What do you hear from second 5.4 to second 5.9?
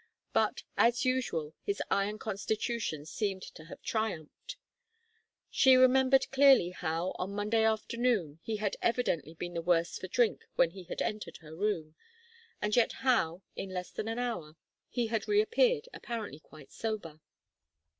She